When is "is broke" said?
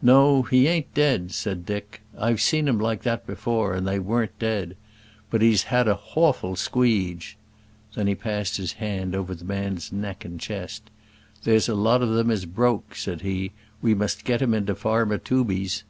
12.30-12.94